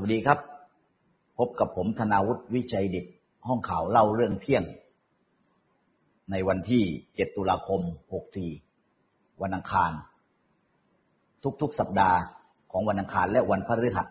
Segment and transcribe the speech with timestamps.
[0.00, 0.38] วัสดีครับ
[1.38, 3.06] พบกับผมธนาวุฒิวิชัยดิต
[3.46, 4.64] ห้องข่าวเล่าเรื่องเที่ยง
[6.30, 7.80] ในวันที่ 7 ตุลาคม
[8.62, 9.92] 64 วันอังคาร
[11.60, 12.18] ทุกๆ สัปดาห์
[12.72, 14.06] ของวันอังคารและวันพฤหัส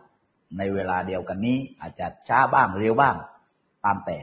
[0.58, 3.16] ในเวลาเดียวกันนี้อาจจะช้าบ้างเร็วบ้าง
[3.86, 4.18] ตามแต่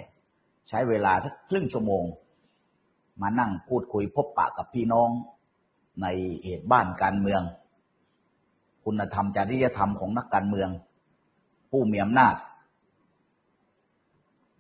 [0.68, 2.04] ใช้เวลาสักครึ่งชั่วโมง
[3.22, 5.10] มานั่งพูดคุยพบปะกับพี่น้อง
[6.02, 6.06] ใน
[6.44, 7.42] เหตุบ้านการเมือง
[8.84, 10.70] คุณธรรมจริยธรรมของนักการเมือง
[11.74, 12.34] ผู้มีอำนาจ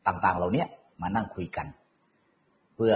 [0.06, 0.64] ต่างๆ เหล่านี้
[1.00, 1.66] มานั่งคุยกัน
[2.74, 2.94] เพื่อ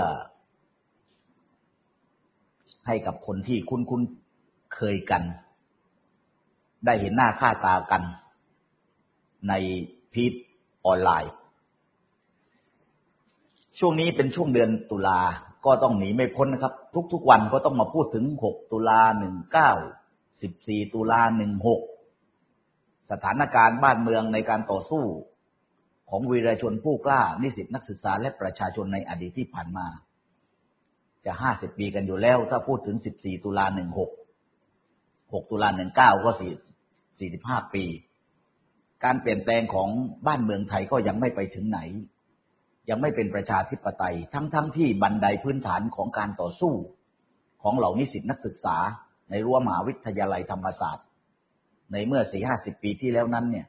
[2.86, 5.22] ให้กับคนที่คุ้นๆเคยกัน
[6.84, 8.02] ได้เห็นหน้าค่าตากัน
[9.48, 9.52] ใน
[10.12, 10.32] พีท
[10.86, 11.32] ออนไลน์
[13.78, 15.20] ช่วงนี้เป็นช่วงเดือนตุลา
[15.64, 16.74] ก็ต้องหนีไม่พ้นนะครับ
[17.12, 19.00] ทุกๆวันก็ต้องมาพูดถึง 6 ตุลา
[19.82, 21.20] 19 14 ตุลา
[21.60, 21.95] 16
[23.10, 25.04] สถานการณ์บ้านเมืองในการต่อสู้
[26.10, 29.86] ของวีรชนผู้กล้า นิสิตนักศึกษาและประชาชนในอดีตที่ผ่านมา
[31.26, 33.66] จะ50ปีกันอยู่แล้ว ถ้าพูดถึง14ตุลา
[34.48, 36.30] 16 6ตุลา19ก็
[37.06, 37.84] 45ปี
[39.04, 39.88] การเปลี่ยนแปลงของ
[40.26, 41.80] บ้านเมืองไทยก็ยังไม่ไปถึงไหน
[42.90, 46.74] ยังไม่เป็นประชาธิปไตย ทั้งๆทที่บันไดพื้นฐานของการต่อสู้
[47.62, 48.76] ของเหล่านิสิตนักศึกษา
[49.30, 51.05] ในรั้วมหาวิทยาลัยธรรมศาสตร์
[51.92, 53.66] ในเมื่อสี่ห้าสิบปีที่แล้วนั้นเนี่ย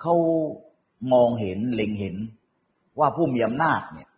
[0.00, 0.14] เขา
[1.12, 2.16] มองเห็นเล็งเห็น
[2.98, 4.08] ว่าผู้มีอำนาจเนี่ย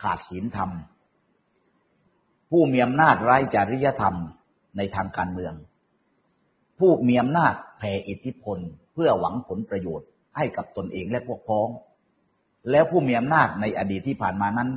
[0.00, 0.70] ขาดศีลธรรม
[2.50, 4.16] ผู้มีอำนาจไร้จริยธรรม
[4.76, 5.54] ในทางการเมือง
[6.78, 8.58] ผู้มีอำนาจแผ่อิทธิพล
[8.94, 11.68] เพื่อหวังผลประโยชน์ให้กับตนเองและพวกพ้อง
[12.70, 14.70] แล้วผู้มีอำนาจในอดีตที่ผ่านมานั้น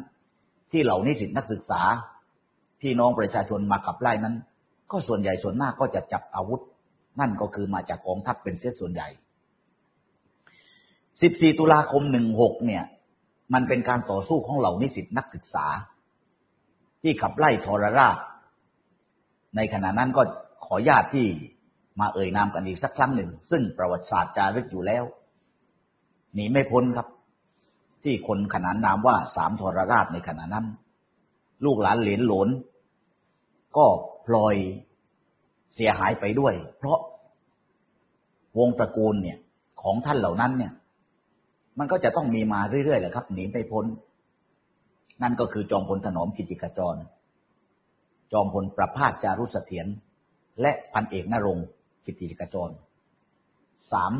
[0.72, 1.81] ที่เหล่านิสิตนักศึกษา
[2.81, 4.36] พี่น้องประชาชนมาขับไล่นั้น
[4.92, 6.62] ก็ส่วนใหญ่ส่วนมากก็จะจับอาวุธ
[7.20, 9.08] นั่นก็คือมาจากกองทัพเป็นเสียส่วนใหญ่
[10.78, 12.04] 14 ตุลาคม
[12.36, 12.84] 16 เนี่ย
[13.54, 15.66] มันเป็นการต่อสู้ของเหล่านิสิตนักศึกษา
[17.02, 18.18] ที่ขับไล่ทรราช
[19.56, 20.22] ในขณะนั้นก็
[20.66, 21.28] ขอญาตที่
[22.00, 25.04] มาเอ่ยนามกันอีกสักครั้งหนึ่ง ซึ่งประวัติศาสตร์จารึกอยู่แล้ว
[26.34, 27.08] หนีไม่พ้นครับ
[28.04, 30.66] ที่คนขนานนามว่าสามทรราชในขณะนั้น
[31.66, 32.50] ลูกหลานเหลนหลน
[33.78, 33.86] ก็
[34.26, 34.56] พลอย
[35.75, 37.00] เสียหายไปด้วย เพราะ
[38.60, 39.38] วงตระกูลเนี่ย
[39.81, 40.74] ของท่านเหล่านั้นเนี่ย
[41.80, 43.86] มันก็จะต้องมีมาเรื่อยๆแหละครับ หนีไม่พ้น
[45.22, 46.95] นั่นก็คือจอมพลถนอมกิติกจร
[48.31, 49.88] จอมพลประพาสจารุเสถียร
[50.62, 51.57] และพันเอกนรง
[52.06, 52.69] กิติกจร
[53.92, 54.13] สาม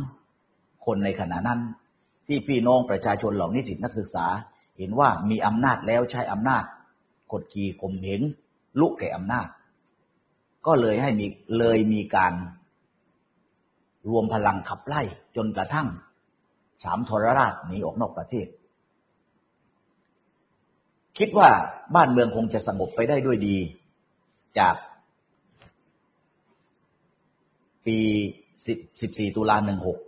[0.86, 1.60] คนในขณะนั้น
[2.28, 4.26] ที่พี่น้องประชาชนเหล่านิสิตนักศึกษา
[4.78, 6.64] เห็นว่ามีอำนาจแล้วใช้อำนาจ
[7.32, 8.22] กดขี่ข่มเหง
[8.80, 9.48] ลุกแก่อำนาจ
[10.66, 11.26] ก็เลยให้มี
[11.60, 12.34] เลยมีการ
[14.10, 15.02] รวมพลังขับไล่
[15.36, 15.88] จนกระทั่ง
[16.84, 18.48] สามทรราชหนีออกนอกประเทศ
[21.18, 21.50] คิดว่า
[21.96, 23.58] บ้านเมืองคงจะสงบไปได้ด้วยดี
[24.60, 24.76] จาก
[27.86, 27.98] ปี
[28.66, 29.58] 14 ตุลา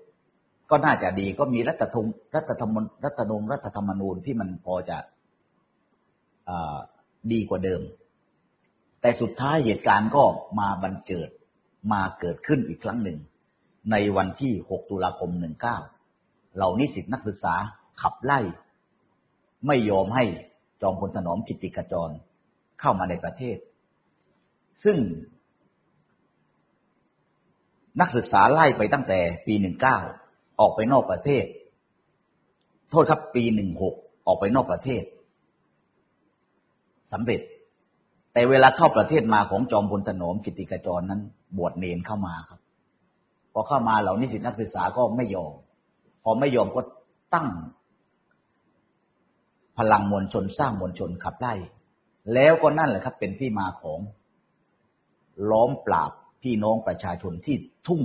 [0.09, 2.05] 16 ก็น่าจะดีก็มีรัฐธรรม
[2.35, 4.97] รัฐธรรมรัฐธรรมรัฐธรรมนูญที่มันพอจะ
[7.31, 7.81] ดีกว่าเดิม
[9.01, 10.23] แต่สุดท้ายเหตุการณ์ก็
[10.59, 11.29] มาบันเจิด
[11.91, 13.19] มาเกิดขึ้นอีกครั้งหนึ่ง
[13.91, 17.55] ในวันที่ 6 ตุลาคม 19 เหล่านิสิตนักศึกษา
[18.01, 18.39] ขับไล่
[19.67, 20.25] ไม่ยอมให้
[20.81, 22.09] จอมพลถนอมกิติกจร
[22.79, 23.57] เข้ามาในประเทศ
[24.83, 24.97] ซึ่ง
[28.01, 29.53] นักศึกษาไล่ไปตั้งแต่ปี
[30.07, 31.45] 19 ออกไปนอกประเทศ
[32.89, 33.43] โทษครับปี
[33.85, 35.03] 16 ออกไปนอกประเทศ
[37.13, 37.41] สำเร็จ
[38.37, 41.21] แต่เวลาเข้าประเทศมาของจอมพลถนอมกิติกจรนั้น
[41.57, 42.59] บวชเนนเข้ามาครับ
[43.53, 45.53] พอเข้ามาเหล่านิสิตนักศึกษาก็ไม่ยอม
[46.23, 46.81] พอไม่ยอมก็
[47.33, 47.47] ตั้ง
[49.77, 51.53] พลังมวลชนสร้างมวลชนขับไล่
[52.33, 53.99] แล้วก็นั่นแหละครับ เป็นที่มาของ
[55.51, 56.11] ล้อมปราบ
[56.43, 57.55] พี่น้องประชาชนที่
[57.87, 58.01] ทุ่ง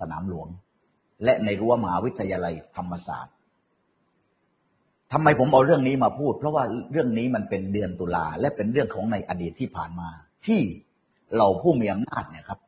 [0.00, 0.48] สนามหลวง
[1.24, 3.34] และในรั้วมหาวิทยาลัยธรรมศาสตร์
[5.12, 10.08] ทำไมผมเอาเรื่องนี้มาพูด เพราะว่าเรื่องนี้มันเป็นเดือนตุลาและเป็นเรื่องของในอดีตที่ผ่านมา
[10.46, 10.60] ที่
[11.36, 12.60] เราผู้มีอำนาจเนี่ยครับ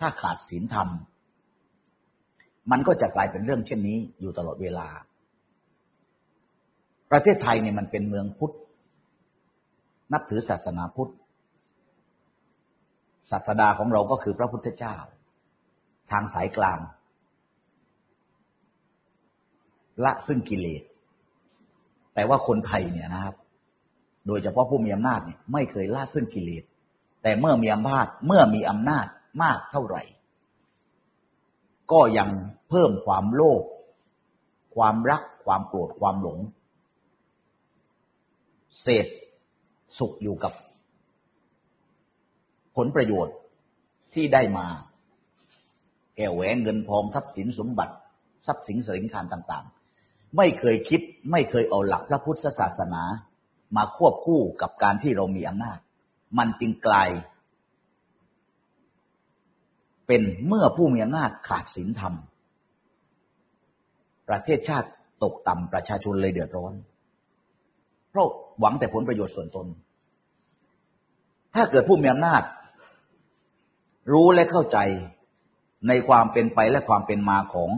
[0.00, 0.88] ถ้าขาดศีลธรรม
[2.70, 4.88] มันก็จะกลายเป็นเรื่องเช่นนี้อยู่ตลอดเวลา
[7.10, 8.54] ประเทศไทยเนี่ยมันเป็นเมืองพุทธ
[10.12, 11.12] นับถือศาสนาพุทธ
[13.30, 14.96] ศาสดาของเราก็คือพระพุทธเจ้า
[16.10, 16.78] ทางสายกลาง
[20.04, 20.82] ละซึ่งกิเลส
[22.20, 23.36] แต่ว่าคนไทยเนี่ยนะครับ
[24.26, 26.64] โดยเฉพาะผู้มีอำนาจเนี่ยไม่เคยละซึ่งกิเลส
[27.22, 29.06] แต่เมื่อมีอำนาจเมื่อมีอำนาจ
[29.42, 30.02] มากเท่าไหร่
[31.92, 32.28] ก็ยัง
[32.68, 33.62] เพิ่มความโลภ
[34.76, 36.38] ความรักความโกรธความหลง
[38.80, 39.06] เสพ
[39.98, 40.52] สุขอยู่กับ
[42.76, 43.36] ผลประโยชน์
[44.14, 44.66] ที่ได้มา
[46.16, 47.94] แก้วแหวนเงินทองทรัพย์สินสมบัติ
[48.46, 49.79] ทรัพย์สินสินคานต่างๆ
[50.36, 51.00] ไม่เคยคิด
[51.30, 53.02] ไม่เคยเอาหลักพระพุทธศาสนา
[53.76, 55.78] มาควบคู่กับการที่เรามีอำนาจ
[56.38, 57.10] มันจึงกลาย
[60.06, 62.14] เป็นเมื่อผู้มีอำนาจขาดศีลธรรม
[64.28, 64.88] ประเทศชาติ
[65.22, 66.74] ตกต่ำประชาชนเลยเดือดร้อน
[68.10, 68.26] เพราะ
[68.60, 69.66] หวังแต่ผลประโยชน์ส่วนตน
[71.54, 72.42] ถ้าเกิดผู้มีอำนาจ
[74.12, 74.78] รู้และเข้าใจ
[75.88, 77.70] ในความเป็นไปและความเป็นมาของ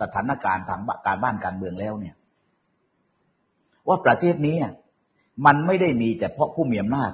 [0.00, 2.14] สถานการณ์ทางการบ้านการเมืองแล้วเนี่ย
[3.88, 4.56] ว่าประเทศนี้
[5.46, 7.12] มันไม่ได้มีแต่เพราะผู้มีอำนาจ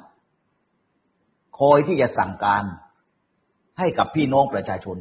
[1.58, 2.64] คอยที่จะสั่งการ
[3.78, 4.96] ให้กับพี่น้องประชาชน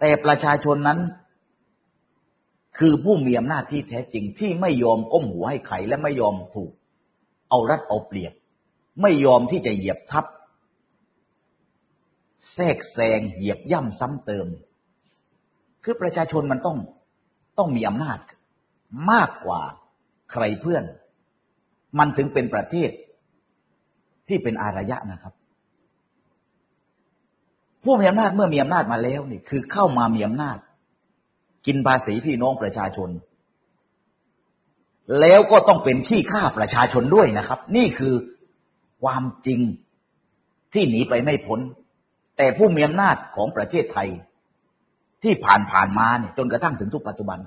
[0.00, 1.00] แต่ประชาชนนั้น
[2.78, 6.70] คือผู้มีอำนาจที่แท้จริงที่ไม่ยอมก้มหัวให้ใครและไม่ยอมถูก
[7.50, 8.32] เอารัดเอาเปรียบ
[9.02, 10.24] ไม่ยอมที่จะเหยียบทับ
[12.54, 14.46] แทรกแซงเหยียบย่ำซ้ำเติม
[15.84, 16.78] คือประชาชนมันต้อง
[17.58, 18.18] ต้องมีอำนาจ
[19.10, 19.60] มากกว่า
[20.32, 20.84] ใครเพื่อน
[21.98, 22.90] มันถึงเป็นประเทศ
[24.28, 25.34] ที่เป็นอารยะนะครับ
[27.82, 30.58] ผู้มีอำนาจเมื่อมีอำนาจมาแล้วนี่คือเข้ามามีอำนาจ
[31.66, 33.10] กินภาษีพี่น้องประชาชน
[35.20, 38.14] แล้วก็ต้องเป็นขี้ข้าประชาชนด้วยนะครับ นี่คือ
[39.02, 39.60] ความจริง
[40.72, 41.60] ที่หนีไปไม่พ้น
[42.36, 44.08] แต่ผู้มีอำนาจของประเทศไทย
[45.22, 47.38] ที่ผ่านผ่านมาเนี่ยจนกระทั่งถึงทุกปัจจุบัน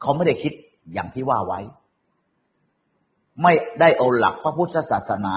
[0.00, 0.52] เขาไม่ได้คิด
[0.92, 1.60] อย่างที่ว่าไว้
[3.42, 5.34] ไม่ได้เอาหลักพระพุทธศาสนา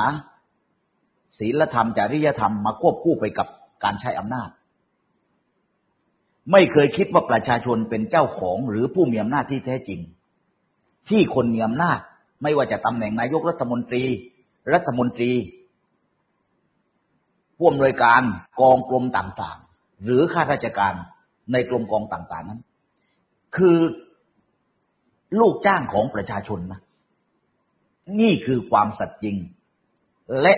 [1.38, 3.48] ศีลธรรมจริยธรรมมาควบคู่ไปกับ
[3.84, 4.50] การใช้อำนาจ
[6.52, 10.00] ไม่เคยคิดว่าประชาชนเป็นเจ้าของหรือผู้มีอำนาจที่แท้จริง
[11.10, 12.00] ที่คนมีอำนาจ
[12.44, 14.04] ไม่ว่าจะตำแหน่งนายกรัฐมนตรี
[14.74, 15.32] รัฐมนตรี
[17.58, 18.22] ผู้อำนวยการ
[18.60, 20.94] กองกรมต่างๆ หรือข้าราชการ
[21.52, 22.62] ในกรมกองต่างๆนั้น
[23.58, 23.78] คือ
[25.40, 26.82] ลูกจ้างของประชาชนนะ
[28.20, 29.36] นี่คือความสัตย์จริง
[30.42, 30.54] และ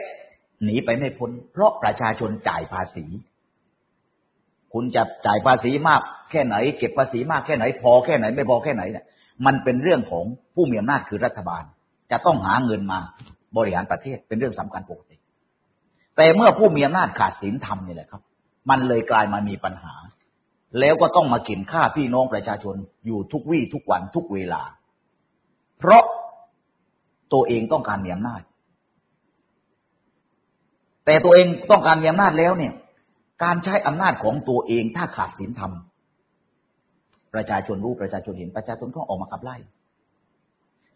[0.63, 3.06] หนีไปไม่พ้น เพราะประชาชนจ่ายภาษี
[4.74, 6.01] คุณจะจ่ายภาษีมาก
[6.32, 9.06] แค่ไหน เก็บภาษีมากแค่ไหน พอแค่ไหน ไม่พอแค่ไหนเนี่ย
[9.46, 10.25] มันเป็นเรื่องของ
[10.56, 11.63] ผู้มีอำนาจคือรัฐบาล
[12.12, 13.00] จะต้องหาเงินมา
[13.58, 15.15] บริหารประเทศเป็นเรื่องสำคัญปกติ
[16.15, 18.22] แต่เมื่อผู้มีอำนาจขาดศีลธรรมนี่แหละครับ
[18.70, 19.94] มันเลยกลายมามีปัญหา
[20.79, 24.62] แล้วก็ต้องมากินฆ่าพี่น้องประชาชนอยู่ทุกวี่ทุกวันทุกเวลา
[25.79, 26.03] เพราะ
[27.34, 28.41] ตัวเองต้องการมีอำนาจ
[31.05, 32.74] แต่ตัวเองต้องการมีอำนาจแล้วเนี่ย
[33.44, 35.74] การใช้อำนาจของตัวเองถ้าขาดศีลธรรม
[37.34, 39.58] ประชาชนรู้ประชาชนเห็นประชาชนก็ออกมาขับไล่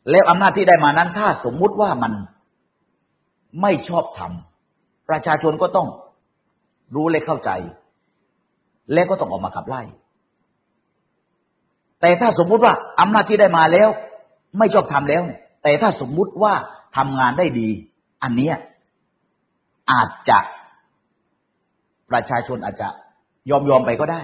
[0.10, 2.14] แล้วอำนาจที่ได้มานั้นถ้าสมมุติว่ามัน
[3.62, 5.88] ไม่ชอบทำประชาชนก็ต้อง
[6.96, 7.52] รู้และเข้าใจ
[8.94, 9.82] และก็ต้องออกมาขับไล่
[12.02, 13.90] แต่ถ้าสมมุติว่าอำนาจที่ได้มาแล้ว
[14.58, 15.24] ไม่ชอบทำแล้ว
[15.64, 16.54] แต่ถ้าสมมุติว่า
[16.98, 17.70] ทำงานได้ดี
[18.24, 18.50] อันนี้
[19.92, 20.40] อาจจะ
[22.12, 22.90] ประชาชนอาจจะ
[23.50, 24.22] ยอมยอมไปก็ได้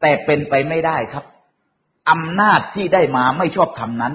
[0.00, 1.24] แต่เป็นไปไม่ได้ครับ
[2.10, 4.14] อำนาจที่ได้มาไม่ชอบทำนั้น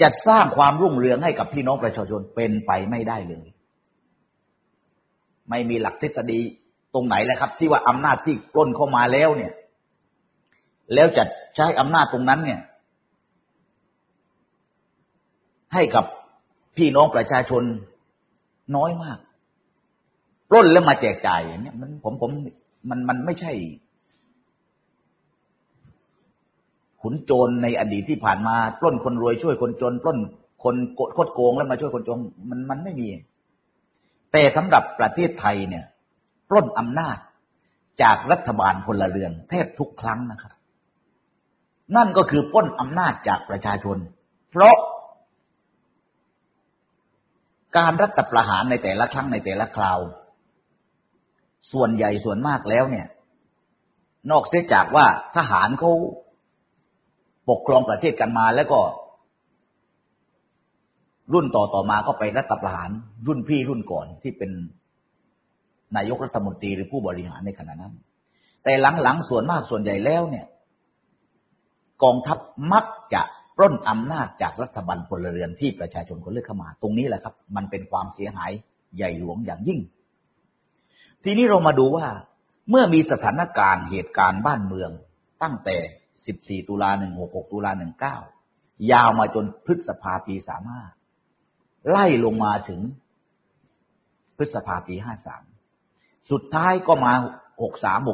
[0.00, 3.46] จะสร้างความรุ่งเรืองให้กับพี่น้องประชาชนเป็นไปไม่ได้เลย
[5.48, 6.40] ไม่มีหลักทฤษฎี
[6.94, 9.52] ตรงไหนแล้วครับ ที่ว่าอำนาจที่กล้นเข้ามาแล้วเนี่ย
[10.94, 11.24] แล้วจะ
[11.56, 12.60] ใช้อำนาจตรงนั้นเนี่ย
[15.74, 16.04] ให้กับ
[16.76, 17.62] พี่น้องประชาชน
[18.76, 19.18] น้อยมาก
[20.50, 22.30] ปล้นแล้วมาแจกจ่ายอย่างนี้มันผมผม
[22.90, 23.52] มันมันไม่ใช่
[27.02, 30.18] ขุนโจรในอดีตที่ผ่านมาปล้นคนรวยช่วยคนจนปล้น
[30.62, 32.18] คนโกดโกงแล้วมาช่วยคนจน
[32.50, 33.08] มันมันไม่มี
[34.32, 35.84] แต่สำหรับประเทศไทยเนี่ย
[36.48, 37.16] ปล้นอำนาจ
[38.02, 40.52] จากรัฐบาลพลเรือนแทบทุกครั้งนะครับ
[41.96, 43.98] นั่นก็คือปล้นอำนาจจากประชาชน
[44.50, 44.76] เพราะ
[47.76, 50.00] การรัฐประหารในแต่ละครั้งในแต่ละคราว
[51.72, 53.06] ส่วนใหญ่ส่วนมากแล้วเนี่ย
[54.30, 55.92] นอกเสียจากว่าทหารเขา
[57.48, 58.80] ปกครองประเทศกันมาแล้วก็
[61.32, 62.90] รุ่นต่อต่อมาก็ไปรัฐประหาร
[63.26, 64.50] รุ่นพี่รุ่นก่อนที่เป็น
[65.96, 67.94] นายกรัฐมนตรีหรือผู้บริหารในขณะนั้น
[68.64, 70.46] แต่หลังๆส่วนมากส่วนใหญ่แล้วเนี่ย
[72.02, 72.38] กองทัพ
[72.72, 73.22] มักจะ
[73.56, 78.50] ปล้นอำนาจจากรัฐบาลพลเรือนที่ประชาชนคนเลือกเข้ามา ตรงนี้แหละครับ มันเป็นความเสียหาย
[78.96, 79.80] ใหญ่หลวงอย่างยิ่ง
[81.24, 82.06] ทีนี้เรามาดูว่า
[82.70, 84.90] เมื่อมีสถานการณ์เหตุการณ์บ้านเมือง
[85.42, 85.76] ตั้งแต่
[86.22, 86.90] 14 ตุลา
[87.22, 87.72] 166ตุลา
[88.30, 91.01] 19 ยาวมาจนพฤษภาปี 35
[91.90, 92.80] ไล่ลงมาถึง
[94.36, 94.94] พฤษภาปี
[95.62, 97.12] 53สุดท้ายก็มา
[97.60, 98.08] 63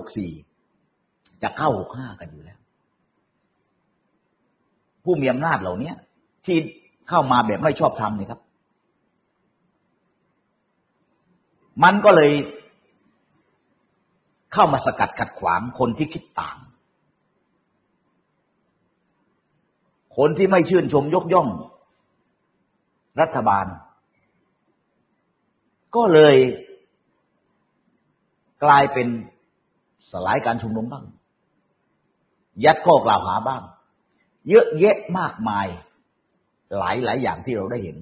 [0.55, 2.59] 64จะเข้า65กันอยู่แล้ว
[5.05, 5.93] ผู้มีอำนาจเหล่านี้
[6.47, 6.57] ที่
[7.09, 8.41] เข้ามาแบบไม่ชอบธรรมนี่ครับ
[11.85, 12.33] มันก็เลย
[14.53, 16.59] เข้ามาสกัดขัดขวางคนที่คิดต่าง
[20.17, 21.49] คนที่ไม่ชื่นชมยกย่อง
[23.21, 23.67] รัฐบาล
[25.97, 26.37] ก็เลย
[28.65, 29.09] กลายเป็น
[30.11, 31.05] สลายการชุมนุมบ้าง
[32.65, 33.63] ยัดข้อกล่าวหาบ้าง
[34.49, 35.67] เยอะแยะมากมาย
[36.79, 37.97] หลายหลายอย่างที่เราได้เห็น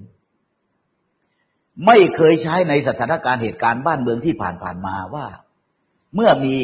[1.85, 5.25] ไม่เคยใช้ในสถานการณ์เหตุการณ์บ้านเมืองที่ผ่านผ่านมาว่า
[6.15, 6.55] เมื่อมี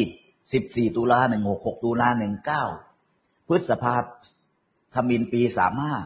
[0.44, 1.20] 14 ตุลา
[1.52, 2.08] 166 ตุลา
[2.78, 3.94] 19 พฤษภา
[4.94, 5.42] ธมินปี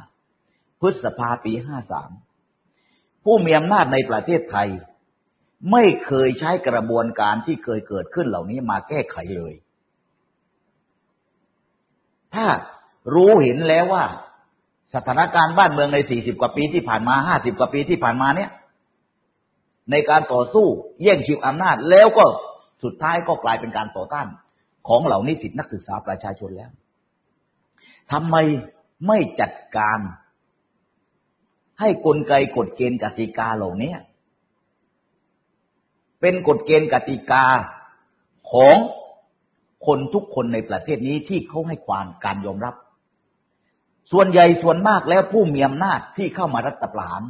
[0.09, 1.52] 35 พฤษภาปี
[1.92, 2.27] 53
[3.30, 4.68] ผู้มีอำนาจในประเทศไทย
[5.73, 9.54] ไม่เคยใช้กระบวนการที่เคยเกิดขึ้นเหล่านี้มาแก้ไขเลย
[12.35, 12.47] ถ้า
[13.14, 14.04] รู้เห็นแล้วว่า
[14.94, 18.50] สถานการณ์บ้านเมืองใน 40 กว่าปีที่ผ่านมา 50 กว่าปีที่ผ่านมาเนี่ย
[19.90, 20.66] ในการต่อสู้
[21.02, 22.25] แย่งชิงอำนาจแล้วก็
[22.85, 24.26] สุดท้ายก็กลายเป็นการต่อต้าน
[24.88, 26.70] ของเหล่านิสิตนักศึกษาประชาชนแล้ว
[28.12, 28.37] ทำไม
[29.06, 29.99] ไม่จัดการ
[31.80, 33.94] ให้กลไกกฎเกณฑ์กติกาเหล่านี้
[36.20, 37.44] เป็นกฎเกณฑ์กติกา
[38.52, 38.76] ของ
[39.87, 42.75] คนทุกคนในประเทศนี้ที่เขาให้ความการยอมรับ
[44.12, 47.23] ส่วนใหญ่ส่วนมากแล้วผู้มีอำนาจที่เข้ามารัฐประหาร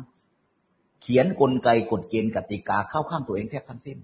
[1.02, 3.98] เขียนกลไกกฎเกณฑ์กติกาเข้าข้างตัวเองแทบทั้งสิ้น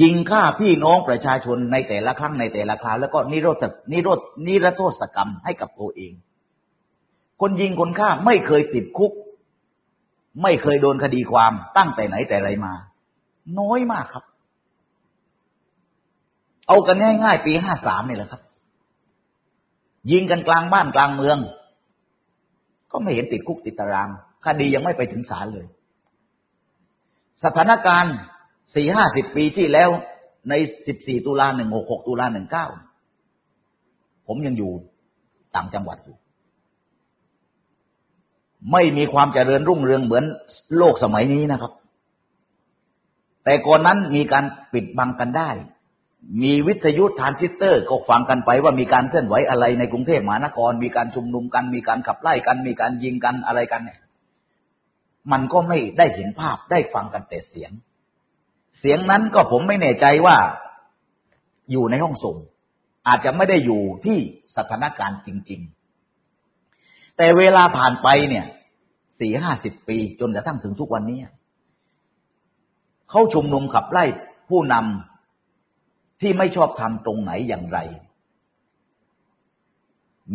[0.00, 6.12] ยิงฆ่าพี่น้องประชาชนในแต่ละครั้งในแต่ละคราวแล้วก็นิโรธนิโรธนิรโทษกรรมให้กับตัวเอง
[7.40, 9.12] คนยิงคนฆ่าไม่เคยติดคุก
[10.42, 12.72] ไม่เคยโดนคดีความตั้งแต่ไหนแต่ไรมา
[13.58, 14.24] น้อยมากครับ
[16.66, 18.42] เอากันง่ายๆปีห้าสามนี่แหละครับ
[20.10, 21.38] ยิงกันกลางบ้านกลางเมือง
[22.92, 24.08] ก็ไม่เห็นติดคุกติดตาราง
[24.44, 25.66] คดียังไม่ไปถึงศาลเลย
[27.44, 28.14] สถานการณ์
[28.74, 29.90] สี่ห้าสิบปีที่แล้ว
[30.48, 30.54] ใน
[30.86, 32.66] สิบสี่ตุลาหนึ่งหกหกตุลาหนึ่งเก้า
[34.26, 34.72] ผมยังอยู่
[35.56, 36.16] ต่างจังหวัดอยู่
[38.72, 40.24] ไม่มีความเจริญรุ่งเรืองเหมือน
[40.76, 41.72] โลกสมัยนี้นะครับ
[43.44, 45.50] แต่ก่อนนั้นมีการปิดบังกันได้
[46.42, 54.00] มีวิทยุทรานซิสเตอร์ก็ฟังกันไปว่ามีการเคลื่อนไหวอะไรในกรุงเทพมหานคร มีการชุมนุมกัน มีการขับไล่กัน มีการยิงกันอะไรกันเนี่ย
[55.32, 57.72] มันก็ไม่ได้เห็นภาพได้ฟังกันแต่เสียง
[58.78, 60.36] เสียงนั้นก็ผมไม่แน่ใจว่า
[61.70, 62.36] อยู่ในห้องส่ง
[63.08, 64.18] อาจจะไม่ได้อยู่ที่
[64.56, 65.73] สถานการณ์จริง ๆ
[67.16, 68.46] แต่เวลาผ่านไปเนี่ย
[69.20, 71.18] สี่ห้าสิบปีจนกระทั่งถึงทุกวันนี้
[73.10, 74.04] เขาชุมนุมขับไล่
[74.48, 77.78] ผู้นำที่ไม่ชอบทำตรงไหนอย่างไร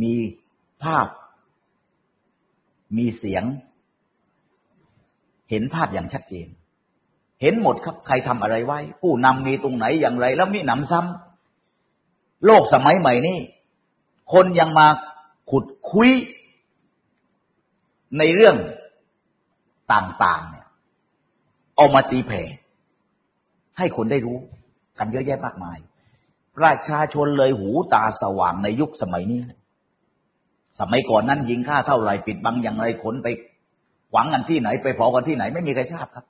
[0.01, 0.13] มี
[0.83, 1.07] ภาพ
[2.98, 3.43] มีเสียง
[5.50, 6.48] เห็นภาพอย่างชัดเจน
[7.41, 13.39] เห็นหมดครับใครทำอะไรไว้ ผู้นำมีตรงไหนอย่างไร แล้วมีหนำซ้ำโลกสมัยใหม่นี้
[14.33, 14.88] คนยังมา
[15.50, 16.09] ขุดคุย
[18.17, 18.55] ในเรื่อง
[19.93, 20.67] ต่างๆเนี่ย
[21.75, 22.41] เอามาตีแผ่
[23.77, 24.37] ให้คนได้รู้
[24.99, 25.77] กันเยอะแยะมากมาย
[26.57, 29.41] ประชาชนเลยหูตาสว่างในยุคสมัยนี้
[30.79, 33.27] สมัยก่อนนั้นยิงฆ่าเท่าไหร่ปิดบังอย่างไรขนไป
[34.11, 36.25] หวังกันที่ไหน ไปเผากันที่ไหน ไม่มีใครทราบครับ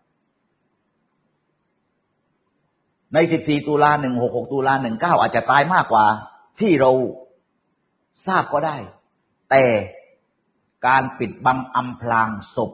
[3.14, 6.06] ใน 14 ตุลา 166 ตุลา 19 อาจจะตายมากกว่า
[6.60, 6.92] ที่เรา
[8.28, 8.78] ทราบก็ได้
[9.50, 9.64] แต่
[10.88, 12.72] การปิดบังอำพรางศพ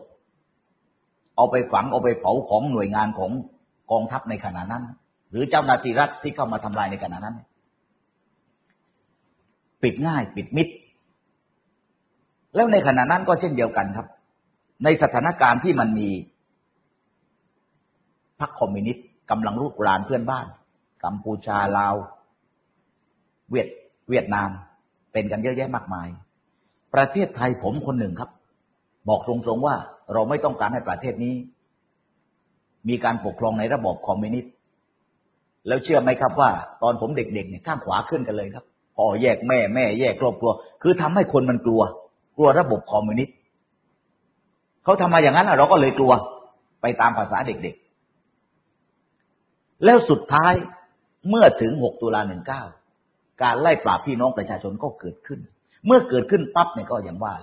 [1.36, 3.32] เอาไปฝังเอาไปเผาของหน่วยงานของ
[3.92, 4.84] กองทัพในขณะนั้น
[5.32, 7.36] หรือเจ้าหน้าที่รัฐที่เข้ามาทำลายในขณะนั้น
[9.84, 10.68] ปิดง่ายปิดมิด
[12.56, 14.08] แล้วในขณะนั้นก็เช่นเดียวกันครับ
[14.84, 16.10] ในสถานการณ์ที่มันมี
[18.40, 20.48] พรรคคอมมิวนิสต์กำลังรุกรานเพื่อนบ้าน
[21.04, 21.96] กัมพูชาลาว
[23.50, 23.68] เวียด
[24.10, 24.50] เวียดนาม
[25.12, 26.08] เป็นกันเยอะแยะมากมาย
[26.96, 28.30] ประเทศไทยผมคนหนึ่งครับ
[29.10, 29.76] บอกตรงๆว่า
[30.14, 31.36] เราไม่ต้องการให้ประเทศนี้
[32.90, 34.54] มีการปกครองในระบบคอมมิวนิสต์
[35.68, 36.50] แล้วเชื่อไหมครับว่า
[36.84, 41.82] ตอนผมเด็กๆเนี่ยข้างขวาขึ้นกันเลยครับพ่อแยกแม่แม่แยกครอบครัว คือทำให้คนมันกลัว
[42.38, 43.36] กลัวระบบคอมมิวนิสต์
[44.84, 46.14] เขาทำมาอย่างนั้นเราก็เลยกลัว
[46.82, 50.54] ไปตามภาษาเด็กๆ แล้วสุดท้าย
[51.30, 52.22] เมื่อถึง 6 ตุลา
[52.82, 55.40] 19 การไล่ปราบพี่น้องประชาชนก็เกิดขึ้น
[55.86, 57.34] เมื่อเกิดขึ้นปั๊บเนี่ยก็อย่างว่า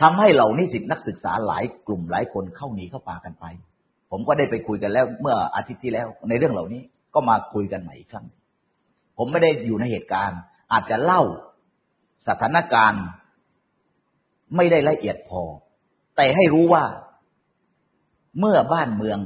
[0.00, 3.44] ทำให้เหล่านิสิตนักศึกษาหลายกลุ่มหลายคนเข้าหนีเข้าป่ากันไป
[4.10, 6.82] ผมก็ได้ไปคุยกันแล้ว เมื่ออาทิตย์ที่แล้ว ในเรื่องเหล่านี้
[7.14, 8.26] ก็มาคุยกันใหม่อีกครั้ง
[9.18, 10.40] ผมไม่ได้อยู่ในเหตุการณ์
[10.72, 11.22] อาจจะเล่า
[12.28, 13.04] สถานการณ์
[14.56, 15.42] ไม่ได้ละเอียดพอ
[16.16, 16.84] แต่ให้รู้ว่า
[18.38, 19.18] เมื่อบ้านเมือง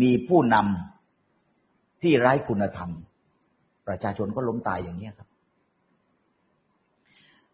[0.00, 2.90] มีผู้นำที่ไร้คุณธรรม
[3.88, 5.28] ประชาชนก็ล้มตายอย่างนี้ครับ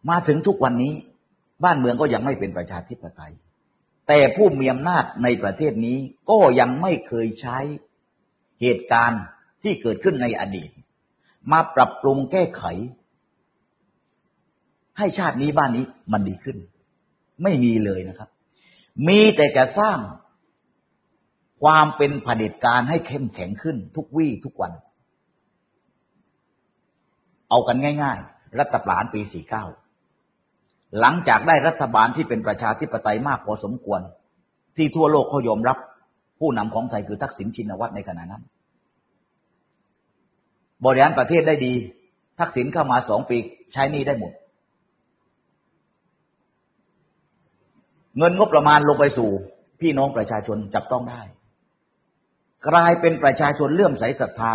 [0.09, 0.93] มาถึงทุกวันนี้
[1.63, 3.33] บ้านเมืองก็ยังไม่เป็นประชาธิปไตย
[4.07, 5.97] แต่ผู้มีอำนาจในประเทศนี้
[6.29, 7.57] ก็ยังไม่เคยใช้
[8.61, 9.23] เหตุการณ์
[9.63, 10.69] ที่เกิดขึ้นในอดีต
[11.51, 12.63] มาปรับปรุงแก้ไข
[14.97, 16.57] ให้ชาตินี้บ้านนี้มันดีขึ้น
[17.43, 18.29] ไม่มีเลยนะครับ
[19.07, 19.99] มีแต่จะสร้าง
[21.63, 24.71] ความเป็นเผด็จการให้เข้มแข็งขึ้นทุกวี่ทุกวัน
[27.53, 29.21] เอากันง่าย ๆ รัฐประหารปี
[30.05, 34.01] 49 หลังจากได้รัฐบาลที่เป็นประชาธิปไตยมากพอสมควร
[34.77, 35.77] ที่ทั่วโลกเขายอมรับ
[36.39, 38.43] ผู้นำของไทยคือทักษิณชินวัตรในขณะนั้น
[40.85, 41.73] บริหารประเทศได้ดี
[42.39, 43.37] ทักษิณเข้ามาสองปี
[43.73, 44.31] ใช้นี่ได้หมด
[48.17, 49.29] เงินงบประมาณลงไปสู่
[49.81, 51.21] พี่น้องประชาชนจับต้องได้
[52.67, 54.53] กลายเป็นประชาชนเลื่อมใสศรัทธา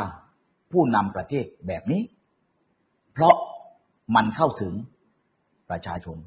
[0.73, 2.03] ผู้นำประเทศแบบนี้
[3.19, 3.37] เพราะ
[4.17, 4.75] มันเข้าถึง
[5.71, 6.19] ประชาชน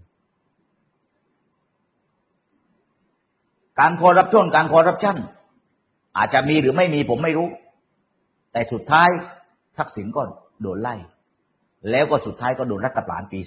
[3.79, 5.17] การคอร์รัปชันการคอร์รัปชัน
[6.17, 7.47] อาจจะมีหรือไม่มีผมไม่รู้
[8.51, 9.09] แต่สุดท้าย
[9.77, 10.21] ทักษิณก็
[10.61, 10.95] โดนไล่
[11.91, 13.39] แล้วก็สุดท้ายก็โดนรัฐประหารปี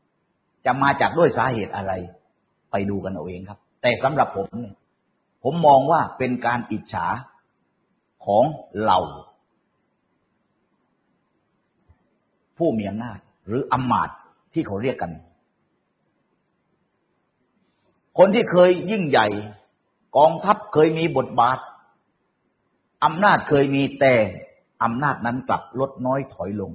[0.00, 1.92] 49 จะมาจากด้วยสาเหตุอะไร
[2.70, 4.74] ไปดูกันเอาเองครับ แต่สำหรับผมเนี่ย
[5.44, 7.06] ผมมองว่าเป็นการอิจฉา
[8.26, 8.44] ของ
[8.78, 9.00] เหล่า
[12.58, 14.16] ผู้มีอำนาจ หรืออำมาตย์
[14.52, 15.12] ที่เขาเรียกกัน
[18.18, 19.26] คนที่เคยยิ่งใหญ่
[20.16, 21.58] กองทัพเคยมีบทบาท
[23.04, 24.14] อำนาจเคยมีแต่
[24.84, 26.72] อำนาจนั้นกลับลดน้อยถอยลง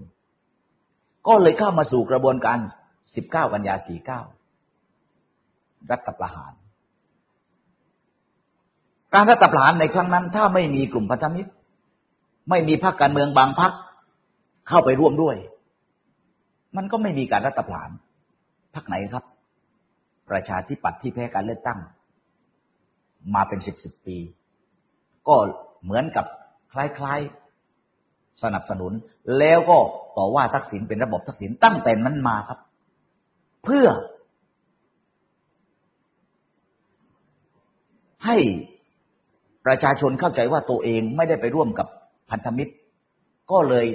[1.27, 2.57] ก็เลยเข้ามาสู่กระบวนการ
[3.05, 3.75] 19 กันยา
[4.83, 6.51] 49 รัฐประหาร
[9.13, 11.51] การรัฐประหารในครั้งนั้น ถ้าไม่มีกลุ่มพันธมิตร
[12.49, 13.71] ไม่มีพรรคการเมืองบางพรรค
[14.67, 15.35] เข้าไปร่วมด้วย
[16.75, 17.89] มันก็ไม่มีการรัฐประหาร
[18.75, 19.23] พรรคไหนครับ
[20.29, 21.79] ประชาธิปัตย์ที่แพ้การเลือกตั้ง
[23.35, 24.17] มาเป็นสิบสิบปี
[25.27, 25.35] ก็
[25.83, 26.25] เหมือนกับ
[26.73, 27.19] คล้าย
[28.43, 28.93] สนับสนุน
[29.39, 29.77] แล้วก็
[30.17, 32.59] ต่อว่าทักษิณเป็นระบบทักษิณตั้งแต่นั้นมาครับ
[33.63, 33.87] เพื่อ
[38.25, 38.37] ให้
[39.65, 41.87] ประชาชนเข้าใจว่าตัวเองไม่ได้ไปร่วมกับ
[42.29, 42.73] พันธมิตร
[43.51, 43.85] ก็เลย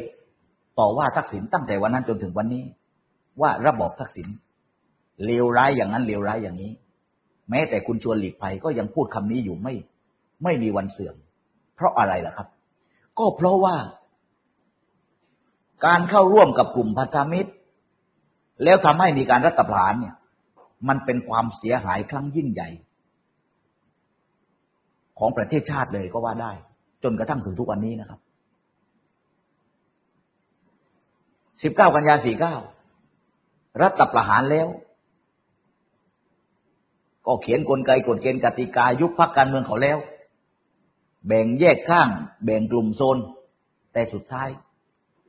[0.78, 2.64] ต่อว่าทักษิณตั้งแต่วันนั้นจนถึงวันนี้
[3.40, 4.28] ว่าระบบทักษิณ
[5.24, 6.72] เลวร้ายอย่างนั้นเลวร้ายอย่างนี้
[7.50, 9.74] แม้แต่คุณชวนหลีกภัยก็ยังพูดคำนี้อยู่ไม่
[10.44, 11.16] ไม่มีวันเสื่อม
[11.74, 12.48] เพราะอะไรล่ะครับ
[13.18, 13.76] ก็เพราะว่า
[15.86, 17.50] การเข้าร่วมกับกลุ่มพันธมิตร
[18.64, 20.14] แล้วทำให้มีการรัฐประหารเนี่ย
[20.88, 22.68] มันเป็นความเสียหายครั้งยิ่งใหญ่
[25.18, 26.52] ของประเทศชาติเลยก็ว่าได้
[27.02, 28.20] จนกระทั่งถึงทุกวันนี้นะครับ
[31.62, 32.56] สิบเก้ากันยาสี่เก้า
[33.82, 34.68] รัฐประหารแล้ว
[37.26, 39.98] ก็เขียนกลไกกฎเกณฑ์กติกายุบพักการเมืองเขาแล้ว
[41.26, 42.08] แบ่งแยกข้าง
[42.44, 43.18] แบ่งกลุ่มโซน
[43.92, 44.48] แต่สุดท้าย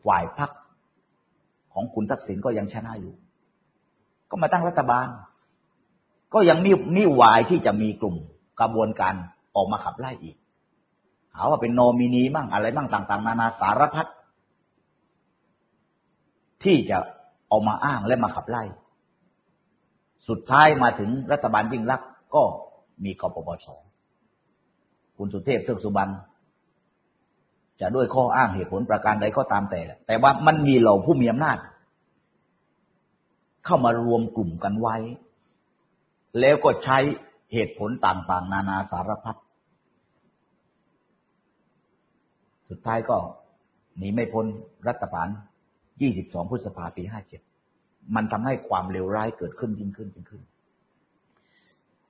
[0.05, 0.51] ฝ่ายพรรค
[1.73, 3.13] ของคุณทักษิณก็ยังชนะอยู่
[4.29, 5.07] ก็มาตั้งรัฐบาล
[6.33, 8.15] ก็ยังมีมีวายที่จะมีกลุ่ม
[8.59, 9.13] กระบวนการ
[9.55, 10.35] ออกมาขับไล่อีก
[11.35, 14.07] หาว่าเป็นโนมินีมั่งอะไรมั่งต่าง ๆ นานาสารพัด
[16.63, 16.97] ที่จะ
[17.51, 18.63] ออกมาอ้างและมาขับไล่
[20.27, 22.01] สุดท้ายมาถึงรัฐบาลยิ่งรัก
[22.35, 22.43] ก็
[23.03, 23.67] มีกปปส
[25.17, 26.11] คุณสุเทพเทือกสุบรรณ
[27.81, 31.57] จะด้วยข้ออ้างเหตุผลประการใดก็ตามแต่ แต่ว่ามันมีเหล่าผู้มีอำนาจ
[33.65, 34.95] เข้ามารวมกลุ่มกันไว้
[36.39, 36.97] แล้วก็ใช้
[37.53, 39.37] เหตุผลต่างๆ นานาสารพัด
[42.69, 43.17] สุดท้ายก็
[43.97, 44.45] หนีไม่พ้น
[44.87, 45.27] รัฐบาล
[45.99, 47.03] 22 พฤษภาปี
[47.59, 50.41] 57 มันทำให้ความเลวร้ายเกิดขึ้นยิ่งขึ้นยิ่งขึ้น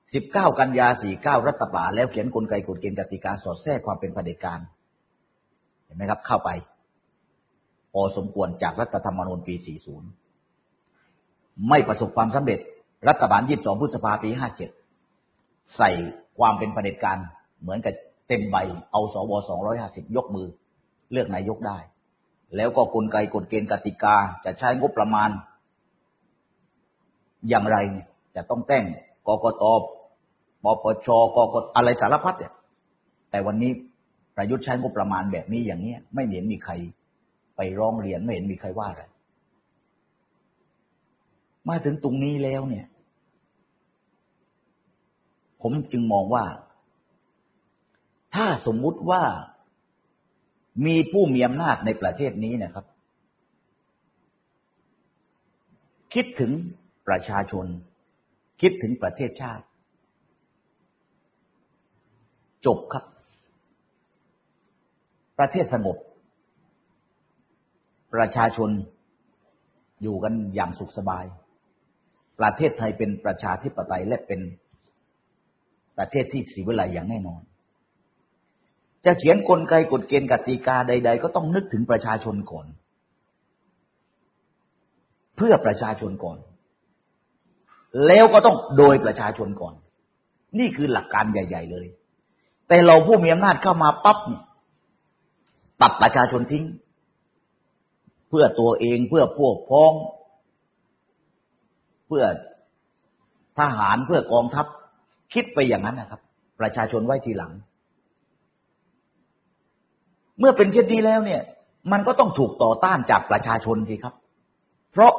[0.00, 4.60] 19 กันยา 49 รัฐบาลแล้วเขียนกลไกกฎเกณฑ์กติกาสอดแทรกความเป็นเผด็จการ
[5.84, 6.50] เห็นไหมครับ เข้าไป
[7.92, 9.54] พอสมควรจากรัฐธรรมนูญปี
[10.60, 12.60] 40 ไม่ประสบความสำเร็จ
[13.08, 14.30] รัฐบาล 22 พฤษภาปี
[15.02, 15.90] 57 ใส่
[16.38, 17.18] ความเป็นประเด็จการ
[17.60, 17.94] เหมือนกับ
[18.28, 18.56] เต็มใบ
[18.90, 20.48] เอาสวสองร้อยห้าสิบยกมือ
[21.12, 21.78] เลือกนายกได้
[22.56, 25.30] แล้วก็กลไกกฎเกณฑ์กติกาจะใช้งบประมาณ
[27.48, 27.76] อย่างไร
[28.36, 28.84] จะต้องแต่ง
[29.26, 29.64] กกต
[30.64, 32.52] ปปชกกอะไรสารพัดเนี่ย
[33.30, 33.72] แต่วันนี้
[34.36, 36.72] ประยุทธ์ใช้งบประมาณแบบนี้อย่างนี้ไม่เห็นมีใคร
[37.56, 39.04] ไปร้องเรียนไม่เห็นมีใครว่าอะไร
[41.68, 42.86] มาถึงตรงนี้แล้วเนี่ย
[45.62, 46.44] ผมจึงมองว่า
[48.34, 49.22] ถ้าสมมุติว่า
[50.86, 52.86] มีผู้มีอำนาจในประเทศนี้นะครับ
[56.14, 56.52] คิดถึง
[57.08, 57.66] ประชาชน
[58.60, 59.64] คิดถึงประเทศชาติ
[62.66, 63.04] จบครับ
[65.38, 65.96] ประเทศสงบ
[68.14, 68.70] ประชาชน
[70.02, 71.24] อยู่กันอย่างสุขสบาย
[72.40, 74.40] ประเทศไทยเป็นประชาธิปไตยและเป็น
[75.98, 77.42] ประเทศที่สีวิไลอย่างแน่นอน
[79.06, 82.66] จะเขียนนกลไกกฎเกณฑ์กติกาใด ๆ ก็ต้องนึกถึงประชาชนก่อน
[85.36, 86.38] เพื่อประชาชนก่อน
[88.06, 89.74] แล้วก็ต้องโดยประชาชนก่อน
[90.58, 91.86] นี่คือหลักการใหญ่ ๆ เลย
[92.68, 94.42] แต่เราผู้มีอำนาจเข้ามาปั๊บเนี่ย
[95.82, 96.64] ตัดประชาชนทิ้ง
[98.28, 99.92] เพื่อตัวเองเพื่อพวกพ้อง
[102.06, 102.24] เพื่อ
[103.58, 104.66] ทหารเพื่อกองทัพ
[105.32, 106.20] คิดไปอย่างนั้นนะครับ
[106.60, 107.52] ประชาชนไว้ทีหลัง
[110.38, 111.42] เมื่อเป็นเช่นนี้แล้วเนี่ย
[111.92, 114.14] มันก็ต้องถูกต่อต้านจากประชาชนสิครับ
[114.92, 115.12] เพราะ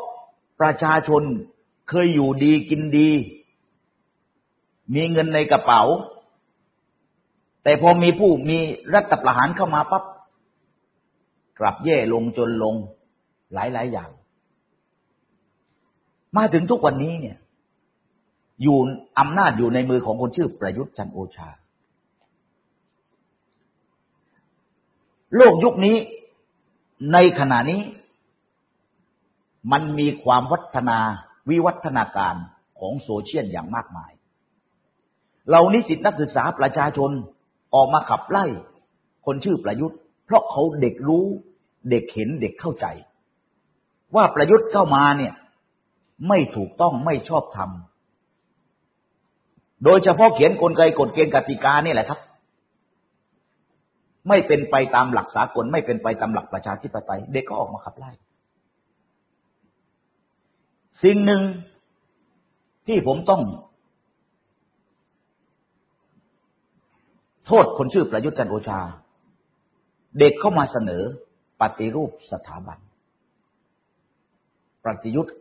[0.61, 1.21] ประชาชน
[1.89, 3.09] เคยอยู่ดีกินดี
[4.95, 5.81] มีเงินในกระเป๋า
[7.63, 8.57] แต่พอมีผู้มี
[8.93, 10.03] รัฐประหารเข้ามาปั๊บ
[11.59, 12.75] กลับแย่ลงจนลง
[13.53, 14.09] หลายๆอย่าง
[16.37, 17.37] มาถึงทุกวันนี้เนี่ย
[18.63, 18.77] อยู่
[19.19, 21.49] อำนาจอยู่ในมือของคนชื่อประยุทธ์จันโอชา
[25.35, 25.97] โลกยุคนี้
[27.13, 27.81] ในขณะนี้
[29.71, 30.99] มันมีความวัฒนา
[31.49, 32.35] วิวัฒนาการ
[32.79, 34.11] ของโซเชียลอย่างมากมาย
[35.51, 37.11] เรานิสิตนักศึกษาประชาชน
[37.73, 38.45] ออกมาขับไล่
[39.25, 41.25] คนชื่อประยุทธ์ เพราะเขาเด็กรู้
[41.89, 42.85] เด็กเห็นเด็กเข้าใจ
[44.15, 45.33] ว่าประยุทธ์เข้ามาเนี่ย
[46.27, 47.69] ไม่ถูกต้องไม่ชอบธรรม
[49.83, 52.19] โดยเฉพาะเขียนกลไกกฎเกณฑ์กติกานี่แหละครับ
[54.27, 58.11] ไม่เป็นไปตามหลักสากล ไม่เป็นไปตามหลักประชาธิปไตย เด็กก็ออกมาขับไล่
[61.03, 61.41] สิ่งหนึ่ง
[62.87, 63.41] ที่ผมต้อง
[67.45, 68.79] โทษคนชื่อประยุทธ์จันโอชา
[70.19, 71.03] เด็กเข้ามาเสนอ
[71.61, 72.79] ปฏิรูปสถาบัน
[74.85, 75.35] ปฏิยุทธ์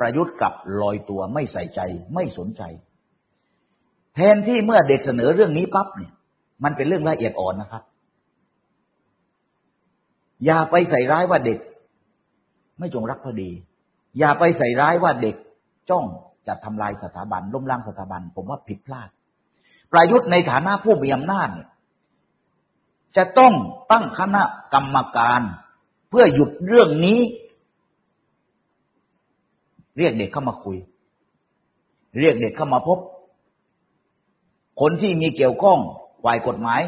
[0.00, 1.80] ประยุทธ์กับลอยตัวไม่ใส่ใจ
[2.14, 2.62] ไม่สนใจ
[4.14, 6.12] แทนที่เมื่อเด็กเสนอเรื่องนี้ปั๊บเนี่ย
[6.64, 7.82] มันเป็นเรื่องละเอียดอ่อนนะครับ
[10.44, 11.58] อย่าไปใส่ร้ายว่าเด็ก
[12.78, 13.50] ไม่จงรักพอดี
[14.18, 15.36] อย่าไปใส่ร้ายว่าเด็ก
[15.90, 16.04] จ้อง
[16.46, 19.08] จะทำลายสถาบันล้มล้างสถาบัน ผมว่าผิดพลาด
[19.92, 21.68] ประยุทธ์ในฐานะผู้มีอำนาจเนี่ย
[23.16, 23.52] จะต้อง
[23.90, 24.42] ตั้งคณะ
[24.74, 25.40] กรรมการ
[26.08, 27.20] เพื่อหยุดเรื่องนี้
[29.98, 30.76] เรียกเด็กเข้ามาคุย
[32.20, 32.98] เรียกเด็กเข้ามาพบ
[34.80, 35.78] คนที่มีเกี่ยวข้อง
[36.24, 36.80] ฝ่ายกฎหมาย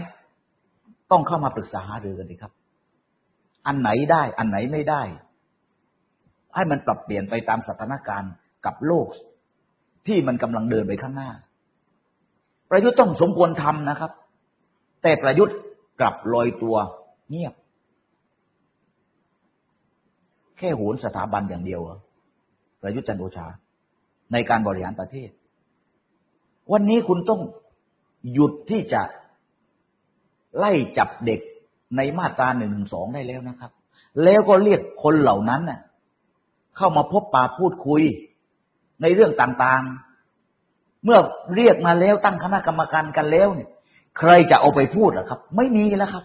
[1.10, 2.52] ต้องเข้ามาปรึกษาหารือกันดีครับ
[3.66, 5.02] อันไหนได้อันไหนไม่ได้
[6.54, 8.32] ให้มันปรับเปลี่ยนไปตามสถานการณ์
[8.66, 9.06] กับโลก
[10.06, 11.30] ที่มันกำลังเดินไปข้างหน้า
[12.70, 14.10] ประยุทธ์ต้องสมควรทำนะครับ
[15.02, 15.56] แต่ประยุทธ์
[16.00, 16.76] กลับลอยตัว
[17.30, 17.54] เงียบ
[20.58, 21.80] แค่โหนสถาบันอย่างเดียว
[22.82, 23.46] ประยุทธ์จันโอชา
[24.32, 25.30] ในการบริหารประเทศ
[26.72, 27.40] วันนี้คุณต้อง
[28.32, 29.02] หยุดที่จะ
[30.58, 31.40] ไล่จับเด็ก
[31.96, 33.72] ในมาตราหนึ่งสองได้แล้วนะครับ
[34.24, 35.80] แล้วก็เรียกคนเหล่านั้นน่ะ
[36.76, 38.02] เข้ามาพบปาพูดคุย
[39.02, 41.18] ในเรื่องต่างๆ เมื่อ
[41.56, 43.68] เรียกมาแล้วตั้งคณะกรรมการกันแล้วเนี่ย
[44.18, 46.24] ใครจะเอาไปพูดหรอครับ ไม่มีแล้วครับ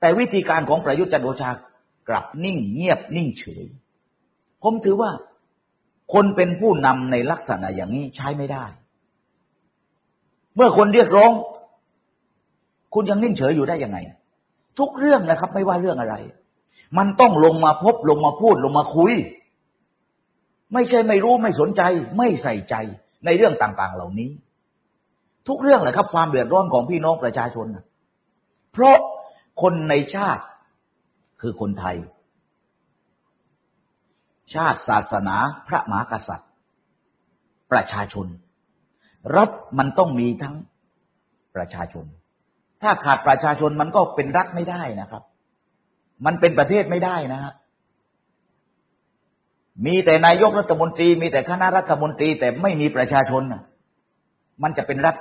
[0.00, 1.50] แต่วิธีการของประยุทธ์จันโอชา
[2.08, 3.66] กลับนิ่งเงียบนิ่งเฉย
[4.62, 5.10] ผมถือว่า
[6.12, 8.64] คนเป็นผู้นำในลักษณะอย่างนี้ใช้ไม่ได้
[10.54, 11.32] เมื่อคนเรียกร้อง
[12.94, 13.98] คุณยังนิ่งเฉยอยู่ได้ยังไง
[14.78, 16.14] ทุกเรื่องนะครับ ไม่ว่าเรื่องอะไร
[16.98, 19.12] มันต้องลงมาพบลงมาพูดลงมาคุย
[20.72, 21.82] ไม่ใช่ไม่รู้ไม่สนใจ
[22.18, 22.74] ไม่ใส่ใจ
[23.24, 24.30] ในเรื่องต่าง ๆ เหล่านี้
[25.48, 27.66] ทุกเรื่องแหละครับ ความเดือดร้อนของพี่น้องประชาชน
[28.72, 28.96] เพราะ
[29.62, 30.44] คนในชาติ
[31.40, 31.96] คือคนไทย
[34.54, 35.36] ชาติศาสนา
[35.68, 36.50] พระมหากษัตริย์
[37.72, 38.26] ประชาชน
[39.36, 40.54] รัฐมันต้องมีทั้ง
[41.56, 42.04] ประชาชน
[42.82, 45.22] ถ้าขาดประชาชนมันก็เป็นรัฐไม่ได้นะครับ
[46.26, 47.52] มันเป็นประเทศไม่ได้นะฮะ
[49.86, 53.42] มีแต่นายกรัฐมนตรี มีแต่คณะรัฐมนตรี แต่ไม่มีประชาชน
[54.62, 55.16] มันจะเป็นรัฐ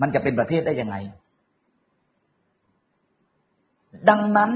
[0.00, 0.96] มันจะเป็นประเทศได้ยังไง
[4.08, 4.50] ดังนั้น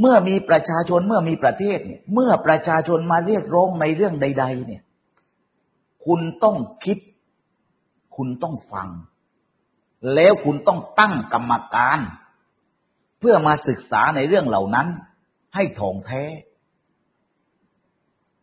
[0.00, 4.82] เมื่อมีประชาชนเมื่อมีประเทศเนี่ย เมื่อประชาชนมาเรียกร้องในเรื่องใด ๆ เนี่ย
[6.04, 6.98] คุณต้องคิด
[8.16, 8.88] คุณต้องฟัง
[10.14, 11.98] แล้วคุณต้องตั้งกรรมการ
[13.18, 14.88] เพื่อมาศึกษาในเรื่องเหล่านั้น
[15.54, 16.22] ให้ถ่องแท้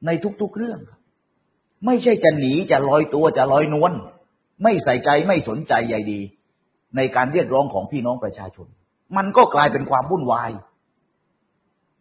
[0.06, 0.10] ใน
[0.42, 0.80] ทุกๆเรื่อง
[1.86, 3.92] ไม่ใช่จะหนีจะลอยตัวจะลอยนวล
[4.64, 6.22] ไม่ใส่ใจไม่สนใจใยดี
[6.96, 8.68] ในการเรียกร้องของพี่น้องประชาชน
[9.18, 10.52] มันก็กลายเป็นความวุ่นวาย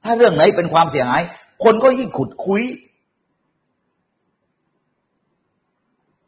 [0.04, 1.22] ถ้าเรื่องไหนเป็นความเสียหาย
[1.64, 2.62] คนก็ยิ่งขุดคุย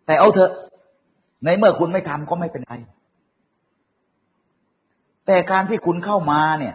[0.07, 0.53] แต่เอาเถอะ
[1.45, 2.75] ในเมื่อคุณไม่ทำก็ไม่เป็นไร
[5.29, 6.75] แต่การที่คุณเข้ามาเนี่ย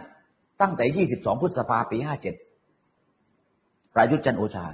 [0.60, 1.98] ตั้งแต่22พฤษภาปี
[2.76, 4.66] 57ประยุทธ์จันโอชา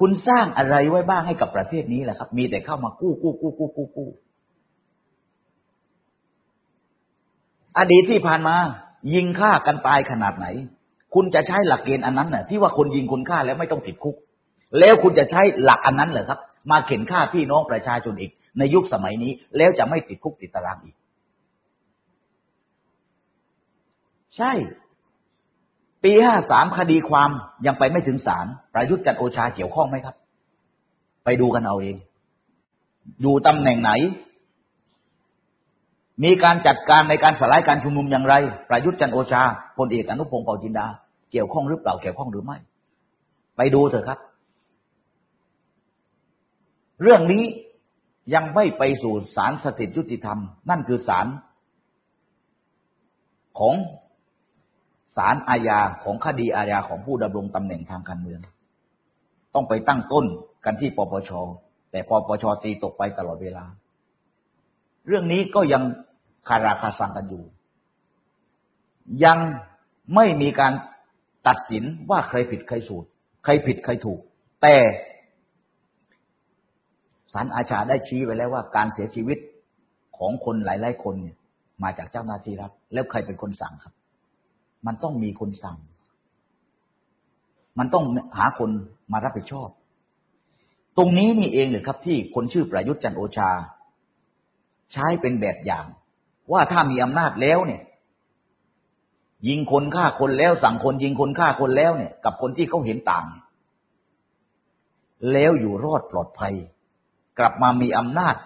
[0.00, 4.08] คุณสร้างอะไรไว้บ้างให้กับประเทศนี้แหละครับ มีแต่เข้ามากู้กู้กู้กู้กู้กู้
[7.78, 8.56] อดีตที่ผ่านมา
[9.14, 10.46] ยิงฆ่ากันตายขนาดไหน
[11.14, 14.16] คุณจะใช้หลักเกณฑ์อันนั้นน่ะ ที่ว่าคนยิงคนฆ่าแล้วไม่ต้องติดคุก
[14.78, 16.38] แล้วคุณจะใช้หลักอันนั้นเหรอครับ
[16.70, 20.96] มาเข็นฆ่าพี่น้องประชาชนอีก ในยุคสมัยนี้ แล้วจะไม่ติดคุกติดตารางอีก
[24.38, 24.52] ใช่
[26.04, 27.30] ปีห้าสามคดีความ
[27.66, 30.16] ยังไปไม่ถึงศาลประยุทธ์จันโอชาเกี่ยวข้องไหมครับ
[31.24, 31.96] ไปดูกันเอาเอง
[33.20, 33.90] อยู่ตำแหน่งไหน
[36.24, 38.34] มีการจัดการในการสลายการชุมนุมอย่างไร
[38.70, 39.42] ประยุทธ์จันโอชา
[39.78, 40.86] พลเอกอนุพงศ์เผ่าจินดา
[41.32, 42.56] เกี่ยวข้องหรือเปล่าเกี่ยวข้องหรือไม่
[43.56, 44.18] ไปดูเถอะครับ
[47.02, 47.44] เรื่องนี้
[48.34, 50.38] ยังไม่ไปสู่ศาลสถิตยุติธรรม
[50.70, 51.26] นั่นคือศาล
[53.58, 53.74] ของ
[55.18, 58.40] ศาลอาญาของคดีอาญาของผู้ดำรงตำแหน่งทางการเมือง
[59.54, 60.24] ต้องไปตั้งต้น
[60.64, 61.30] กันที่ปปช
[61.90, 63.64] แต่ปปชตีตกไปตลอดเวลา
[65.06, 65.82] เรื่องนี้ก็ยัง
[66.48, 67.44] คาราคาซังกันอยู่
[69.24, 69.38] ยัง
[70.14, 70.72] ไม่มีการ
[71.46, 73.08] ตัดสินว่าใครผิดใครสูตร
[73.44, 74.20] ใครผิดใครถูก
[74.62, 74.74] แต่
[77.32, 79.38] ศาลอาชาได้ชี้ไว้แล้วว่า การเสียชีวิต
[80.18, 81.36] ของคนหลาย ๆ คนเนี่ย
[81.82, 83.94] มาจากเจ้าหน้าที่รัฐแล้วใครเป็นคนสั่งครับ
[84.88, 85.78] มันต้องมีคนสั่ง
[87.78, 88.04] มันต้อง
[88.36, 88.70] หาคน
[89.12, 89.68] มารับผิดชอบ
[90.96, 93.50] ตรงนี้นี่เองเลยครับ ที่คนชื่อประยุทธ์จันโอชา
[94.92, 95.84] ใช้เป็นแบบอย่าง
[96.52, 97.82] ว่าถ้ามีอำนาจแล้วเนี่ย
[99.48, 103.26] ยิงคนฆ่าคนแล้ว สั่งคนยิงคนฆ่าคนแล้วเนี่ย กับคนที่เขาเห็นต่าง
[105.32, 106.54] แล้วอยู่รอดปลอดภัย
[107.38, 108.36] กลับมามีอำนาจ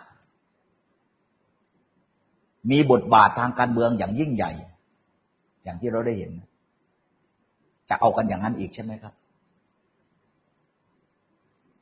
[2.70, 4.52] มีบทบาททางการเมืองอย่างยิ่งใหญ่
[5.64, 6.32] อย่างที่เราได้เห็น
[7.88, 9.14] จะเอากันอย่างนั้นอีกใช่ไหมครับ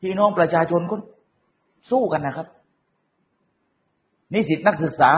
[0.00, 0.96] พี่น้องประชาชนก็
[1.90, 2.46] สู้กันนะครับ
[4.32, 5.10] นิสิตนักศึกษา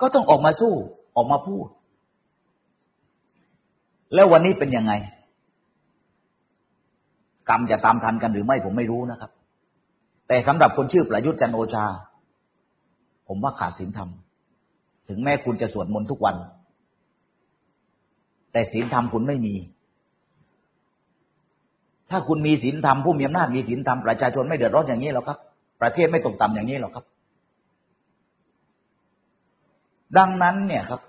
[0.00, 0.74] ก็ต้องออกมาสู้
[1.16, 1.66] ออกมาพูด
[4.14, 4.92] แล้ววันนี้เป็นยังไง
[7.48, 9.30] กรรมจะตามทันกันหรือไม่ผมไม่รู้นะครับ
[10.28, 11.86] แต่สำหรับคนชื่อประยุทธ์จันโอชา
[13.28, 14.10] ผมว่าขาดศีลธรรม
[15.08, 16.36] ถึงแม้คุณจะสวดมนต์ทุกวัน
[18.56, 19.54] แต่ศีลธรรมคุณไม่มี
[22.10, 25.38] ถ้าคุณมีศีลธรรมผู้มีอำนาจมีศีลธรรมประชาชนไม่เดือดร้อนอย่างนี้หรอกครับ
[25.80, 27.04] ประเทศไม่ตกต่ำอย่างนี้หรอกครับ
[30.18, 31.00] ดังนั้นเนี่ยครับ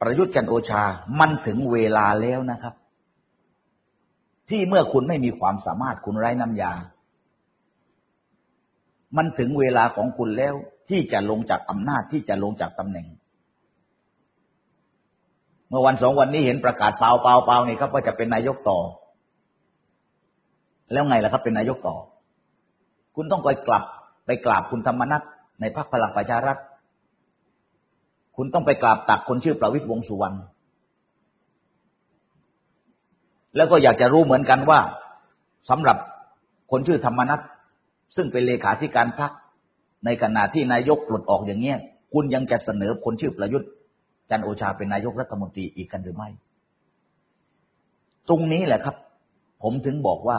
[0.00, 0.82] ประยุทธ์จันโอชา
[1.20, 2.74] มันถึงเวลาแล้วนะครับ
[4.48, 6.72] ที่เมื่อคุณไม่มีความสามารถคุณไร้น้ำยา
[9.16, 10.54] มันถึงเวลาของคุณแล้ว
[10.88, 13.08] ที่จะลงจากอำนาจที่จะลงจากตำแหน่ง
[15.72, 18.78] เมื่อวันสองวันนี้เห็นประกาศเปล่าเปล่าเปล่านี่ครับว่าจะเป็นนายกต่อ
[20.92, 21.96] แล้วไงล่ะครับ เป็นนายกต่อ
[23.16, 23.84] คุณต้องไปกลับ
[24.26, 25.22] ไปกราบคุณธรรมนัฐ
[25.60, 26.58] ในพรรคพลังประชารัฐ
[28.36, 30.36] คุณต้องไปกราบตักคนชื่อประวิตรวงสุวรรณ
[33.56, 34.80] แล้วก็อยากจะรู้เหมือนกันว่า
[35.70, 35.96] สำหรับ
[36.70, 37.40] คนชื่อธรรมนัฐ
[38.16, 39.32] ซึ่งเป็นเลขาธิการพรรค
[40.04, 41.78] ในขณะที่นายกปลดออกอย่างเงี้ย
[42.12, 43.70] คุณยังจะเสนอคนชื่อประยุทธ์
[44.32, 46.28] จันโอชาเป็นนายกรัฐมนตรีอีกกันหรือไม่
[48.28, 48.96] ตรงนี้แหละครับ
[49.62, 50.38] ผมถึงบอกว่า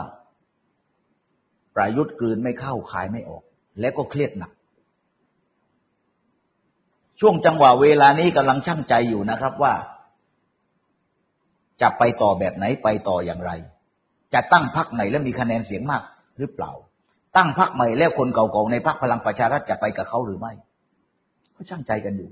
[1.76, 3.44] ประยุทธ์กลืนไม่เข้าขายไม่ออก
[3.80, 4.52] แล้วก็เครียดหนัก
[7.20, 9.74] ช่วงจังหวะเวลานี้กำลังช่างใจอยู่นะครับว่า
[11.82, 13.52] จะไปต่อแบบไหนไปต่ออย่างไร
[14.34, 16.04] จะตั้งพักไหนและมีคะแนนเสียงมาก
[16.38, 16.72] หรือเปล่า
[17.38, 20.54] ตั้งพรรคใหม่แล้วคนเก่าๆในพรรคพลังประชารัฐจะไปกับเขาหรือไม่
[21.56, 22.30] ก็ช่างใจกันอยู่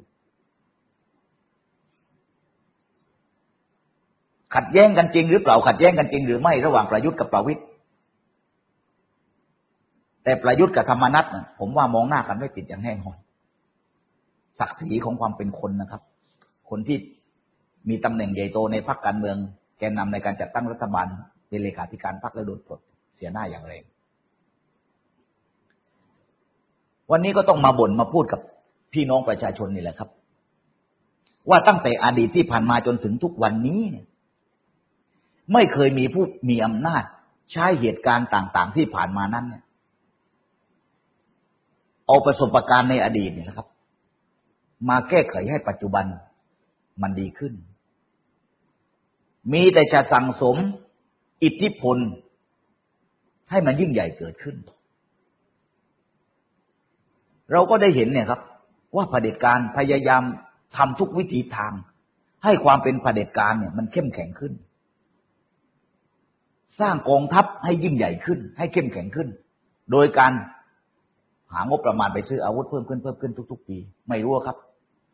[4.55, 7.61] ขัดแย้งกันจริงหรือเปล่าขัดแย้งกันจริง หรือไม่ระหว่างประยุทธ์กับประวิตย
[10.23, 13.17] แต่ประยุทธ์กับธรรมนัตนะผมว่ามองหน้ากันไม่ติดอย่างแน่นอน
[14.59, 16.01] ศักดิ์ศรีของความเป็นคนนะครับ
[16.69, 16.97] คนที่
[17.89, 19.37] มีตำแหน่งใหญ่โตในพรรคการเมือง
[19.79, 21.07] แกนนำในการจัดตั้งรัฐบาล
[21.47, 22.79] เป็นเลขาธิการพรรคแล้วโดนปลด
[23.15, 23.83] เสียหน้าอย่างแรง
[27.11, 28.41] วันนี้ก็ต้องมาบ่นมาพูดกับ
[28.93, 30.09] พี่น้องประชาชนนี่แหละครับ
[31.49, 33.81] ว่าตั้งแต่อดีตที่ผ่านมาจนถึงทุกวันนี้
[35.53, 37.03] ไม่เคยมีผู้มีอำนาจ
[37.51, 39.63] ใช้เหตุการณ์ต่าง ๆ ที่ผ่านมานั้นเนี่ย
[42.07, 43.67] เอาประสบการณ์ในอดีตนี่นะครับ
[44.89, 46.05] มาแก้ไขให้ปัจจุบัน
[47.01, 47.53] มันดีขึ้น
[49.53, 50.57] มีแต่จะสั่งสม
[51.43, 51.97] อิทธิพล
[53.49, 54.55] ให้มันยิ่งใหญ่เกิดขึ้น
[57.51, 58.41] เราก็ได้เห็นเนี่ยครับ
[58.95, 60.23] ว่าเผด็จการพยายาม
[60.77, 61.73] ทำทุกวิถีทาง
[62.43, 64.53] ให้ความเป็นเผด็จการเนี่ย มันเข้มแข็งขึ้น
[66.79, 69.27] สร้างกองทัพให้ยิ่งใหญ่ขึ้น ให้เข้มแข็งขึ้น
[69.91, 70.31] โดยการ
[71.53, 73.77] หางบประมาณไปซื้ออาวุธเพิ่มขึ้นเพิ่มขึ้นทุก ๆ ปี
[74.09, 74.57] ไม่รู้ครับ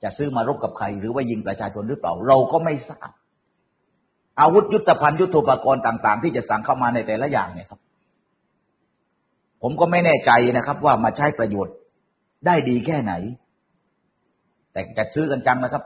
[0.03, 3.09] จะซื้อมารบกับใคร หรือว่ายิงประชาชนหรือเปล่า เราก็ไม่ทราบ
[4.41, 7.79] อาวุธยุทธภัณฑ์ยุทโธปกรณ์ต่าง ๆ ที่จะสั่งเข้ามาในแต่ละอย่างเนี่ยครับ
[9.61, 11.75] ผมก็ไม่แน่ใจนะครับ ว่ามาใช้ประโยชน์
[12.45, 13.13] ได้ดีแค่ไหน
[14.71, 15.83] แต่จะซื้อกันจังนะครับ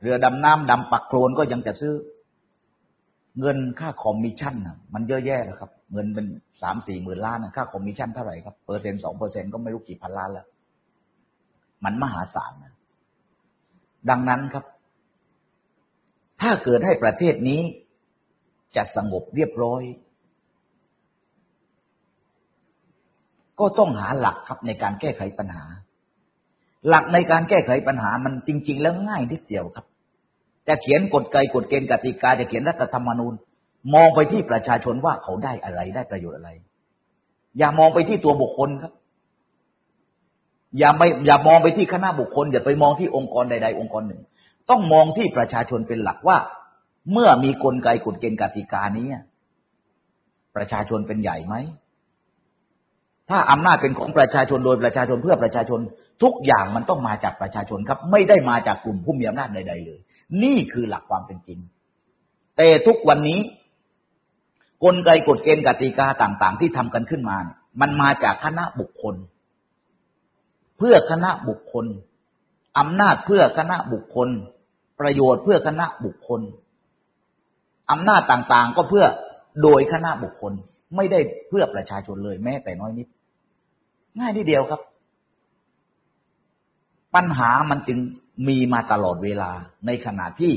[0.00, 1.92] เรือดำน้ำดำปักโคลนก็ยังจะซื้อ
[3.40, 4.54] เงินค่าคอมมิชชั่น
[4.94, 6.26] มันเยอะแยะนะครับ เงินเป็น
[6.62, 10.46] สามสี่หมื่นล้านค่าคอมมิชชั่นเท่าไหร่ครับเปอร์เซ็นต์สองเปอร์เซ็นต์ก็ไม่รู้กี่พันล้านแล้ว
[11.84, 12.74] มันมหาศาลนะ
[14.10, 14.64] ดังนั้นครับ
[16.40, 17.60] ถ้าเกิดให้ประเทศนี้
[18.76, 19.82] จะสงบเรียบร้อย
[23.60, 25.64] ก็ต้องหาหลักครับในการแก้ไขปัญหา
[26.88, 29.86] หลักในการแก้ไขปัญหามันจริง ๆ แล้วง่ายนิดเดียวครับ
[30.68, 33.34] จะเขียนกฎเกณฑ์กฎเกณฑ์กติกาจะเขียนรัฐธรรมนูญ
[33.94, 36.50] มองไปที่ประชาชนว่าเขาได้อะไรได้ประโยชน์อะไร
[37.58, 38.92] อย่ามองไปที่ตัวบุคคลครับ
[40.78, 44.22] อย่าไปอย่ามองไปที่คณะบุคคล อย่าไปมองที่องค์กรใด ๆ องค์กรหนึ่ง
[44.70, 46.36] ต้องมองที่ประชาชนเป็นหลักว่า
[47.12, 49.08] เมื่อมีกลไกกฎเกณฑ์กติกานี้
[50.56, 51.54] ประชาชนเป็นใหญ่ไหม
[53.30, 55.80] ถ้าอำนาจเป็นของประชาชนโดยประชาชนเพื่อประชาชน
[56.22, 60.00] ทุกอย่างมันต้องมาจากประชาชนครับ ไม่ได้มาจากกลุ่มผู้มีอำนาจใด ๆ เลย
[60.42, 61.58] นี่คือหลักความเป็นจริง
[62.56, 63.40] แต่ทุกวันนี้
[64.84, 69.14] กลไกกฎเกณฑ์กติกาต่าง ๆ ที่ทำกันขึ้นมาเนี่ยมันมาจากคณะบุคคล
[70.78, 71.86] เพื่อคณะบุคคล
[72.78, 74.28] อำนาจเพื่อคณะบุคคล
[75.00, 76.40] ประโยชน์เพื่อคณะบุคคล
[77.90, 79.04] อำนาจต่างๆ ก็เพื่อ
[79.62, 80.52] โดยคณะบุคคล
[80.96, 83.08] ไม่ได้เพื่อประชาชนเลยแม้แต่น้อยนิด
[84.18, 84.80] ง่ายทีเดียวครับ
[87.14, 87.98] ปัญหามันจึง
[88.48, 89.50] มีมาตลอดเวลา
[89.86, 90.52] ในขณะที่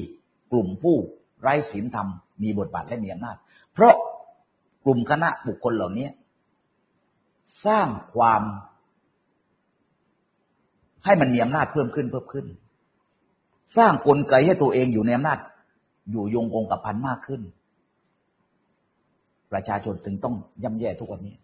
[0.52, 0.96] กลุ่มผู้
[1.42, 2.08] ไร้ศีลธรรม
[2.44, 3.38] มีบทบาทและมีอำนาจ
[3.74, 3.96] เพราะ
[4.86, 6.08] กลุ่มคณะบุคคลเหล่านี้
[7.66, 8.42] สร้างความ
[11.06, 12.46] ให้มันมีอำนาจเพิ่มขึ้นเพิ่มขึ้น
[13.78, 15.40] สร้างกลไกให้ตัวเองอยู่ในอำนาจ
[16.12, 17.42] อยู่ยงคงกับพันมากขึ้น
[19.52, 21.36] ประชาชนถึงต้องย่ำแย่ทุกวันนี้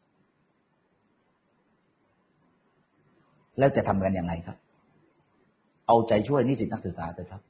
[3.58, 4.58] แล้วจะทำกันยังไงครับ
[5.88, 7.42] เอาใจช่วยนิสิตนักศึกษาเถอะครับ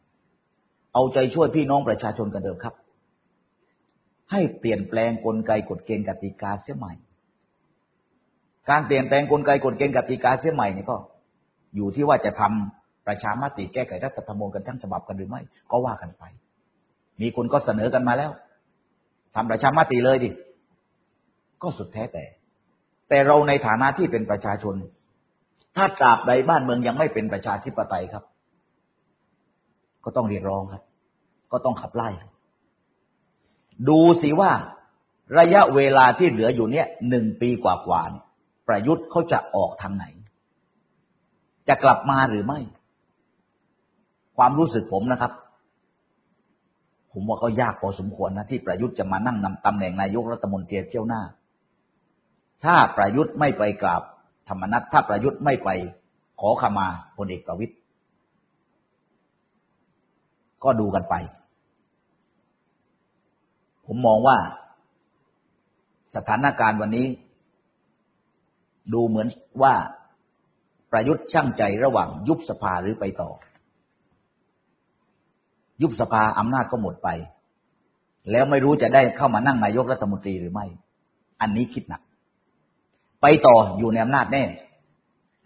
[0.93, 2.75] เอาใจช่วยพี่น้องประชาชนกันเถอะครับ
[4.31, 6.93] ให้เปลี่ยนแปลงกลไกกฎเกณฑ์กติกาเสียใหม่
[8.69, 10.97] การเปลี่ยนแปลงกลไกกฎเกณฑ์กติกาเสียใหม่นี่ก็
[11.75, 16.23] อยู่ที่ว่าจะทำประชามติแก้ไขรัฐธรรมนูญกันทั้งฉบับกันหรือไม่ ก็ว่ากันไป
[17.21, 18.31] มีคนก็เสนอกันมาแล้ว
[19.35, 20.31] ทำประชามติเลยดิ
[21.61, 22.25] ก็สุดแท้แต่
[23.09, 24.75] แต่เราในฐานะที่เป็นประชาชน
[25.75, 28.23] ถ้าตราบใดบ้านเมืองยังไม่เป็นประชาธิปไตยครับ
[30.03, 30.83] ก็ต้องเรียกร้องครับ
[31.51, 32.09] ก็ต้องขับไล่
[33.89, 34.51] ดูสิว่า
[35.39, 40.05] ระยะเวลาที่เหลืออยู่เนี้ยหนึ่งปีกว่าๆประยุทธ์เขาจะออกทางไหน
[41.67, 42.59] จะกลับมาหรือไม่
[44.37, 45.31] ความรู้สึกผมนะครับ
[47.11, 51.21] ผมว่าก็ยากพอสมควรนะที่ประยุทธ์จะมานั่งนำตำแหน่งนายกรัฐมนตรีเที่ยวหน้า
[52.63, 54.01] ถ้าประยุทธ์ไม่ไปกราบ
[54.49, 55.69] ธรรมนัตถ้าประยุทธ์ไม่ไป
[56.39, 56.87] ขอขมา
[57.17, 57.73] พลเอกประวิตย
[60.63, 61.15] ก็ดูกันไป
[63.85, 64.37] ผมมองว่า
[66.15, 67.07] สถานการณ์วันนี้
[68.93, 69.27] ดูเหมือน
[69.61, 69.73] ว่า
[70.91, 73.29] ประยุทธ์ช่างใจระหว่างยุบสภาหรือไปต่อ
[75.81, 77.09] ยุบสภาอำนาจก็หมดไป
[78.31, 80.65] แล้วไม่รู้จะได้เข้ามานั่งนายกรัฐมนตรีหรือไม่
[81.41, 82.01] อันนี้คิดหนัก
[83.25, 84.43] ไปต่ออยู่ในอำนาจแน่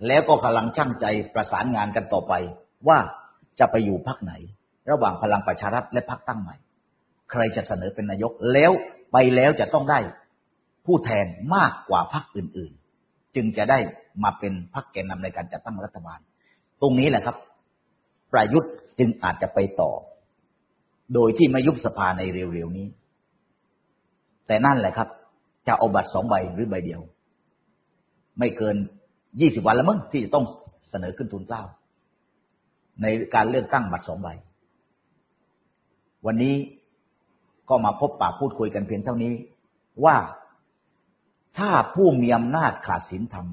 [0.08, 2.34] แล้วก็กำลังช่างใจประสานงานกันต่อไป
[2.88, 2.98] ว่า
[3.60, 4.34] จะไปอยู่พักไหน
[4.90, 6.56] ระหว่างพลังประชารัฐและพักตั้งใหม่
[7.32, 8.72] ใครจะเสนอเป็นนายกแล้ว
[9.12, 10.00] ไปแล้วจะต้องได้
[10.86, 11.26] ผู้แทน
[11.56, 12.72] มากกว่าพักอื่น
[13.04, 13.80] ๆ จึงจะได้
[14.24, 16.20] มาเป็นพักแกนนำในการจัดตั้งรัฐบาล
[16.82, 17.36] ตรงนี้แหละครับ
[18.34, 19.92] ประยุทธ์จึงอาจจะไปต่อ
[21.14, 22.88] โดยที่ไม่ยุบสภาในเร็วๆนี้
[24.48, 25.10] แต่นั่นแหละครับ
[25.68, 27.02] จะเอาบัตรสองใบหรือใบเดียว
[28.40, 28.76] ไม่เกิน
[29.40, 30.46] ยี่สิบวันแล้วมั้งที่จะต้อง
[30.90, 31.64] เสนอขึ้นทุนเกล้า
[33.02, 34.28] ในการเลือกตั้งบัตรสองใบ
[36.26, 36.56] วันนี้
[37.70, 39.34] ก็มาพบปากพูดคุยกันเพียงเท่านี้
[40.06, 40.18] ว่า
[41.58, 43.48] ถ้าผู้มีอำนาจขาดศีลธรรม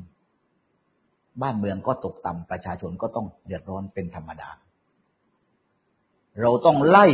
[1.43, 4.51] บ้านเมืองก็ตกต่ำประชาชนก็ต้องเดือดร้อนเป็นธรรมดา
[6.41, 7.07] เราต้องไล่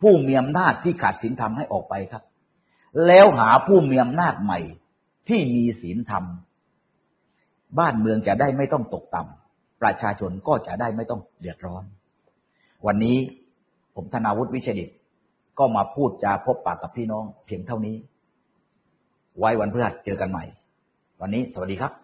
[0.00, 2.22] ผู้มีอำนาจที่ขาดศีลธรรมให้ออกไปครับ
[3.06, 4.60] แล้วหาผู้มีอำนาจใหม่
[5.28, 6.24] ที่มีศีลธรรม
[7.78, 11.84] บ้านเมืองจะได้ไม่ต้องตกต่ำประชาชนก็จะได้ไม่ต้องเดือดร้อน
[12.86, 13.16] วันนี้
[13.94, 14.90] ผมธนาวุฒิวิเชดิต
[15.58, 17.96] ก็มาพูดจาพบปากกับพี่น้องเพียงเท่านี้
[19.38, 20.44] ไว้วันพฤหัสเจอกันใหม่
[21.20, 22.01] วันนี้สวัสดีครับ